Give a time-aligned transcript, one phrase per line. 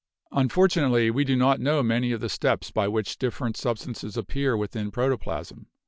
[0.31, 4.89] "Unfortunately, we do not know many of the steps by which different substances appear within
[4.89, 5.67] protoplasm.